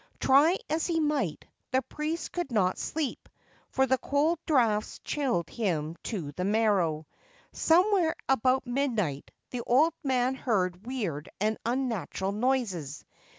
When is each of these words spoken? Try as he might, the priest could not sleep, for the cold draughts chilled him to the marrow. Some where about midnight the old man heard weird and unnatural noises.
Try 0.19 0.57
as 0.67 0.87
he 0.87 0.99
might, 0.99 1.45
the 1.69 1.83
priest 1.83 2.31
could 2.31 2.51
not 2.51 2.79
sleep, 2.79 3.29
for 3.69 3.85
the 3.85 3.99
cold 3.99 4.39
draughts 4.47 4.97
chilled 5.03 5.47
him 5.47 5.95
to 6.05 6.31
the 6.31 6.43
marrow. 6.43 7.05
Some 7.51 7.83
where 7.91 8.15
about 8.27 8.65
midnight 8.65 9.29
the 9.51 9.61
old 9.61 9.93
man 10.03 10.33
heard 10.33 10.87
weird 10.87 11.29
and 11.39 11.59
unnatural 11.67 12.31
noises. 12.31 13.05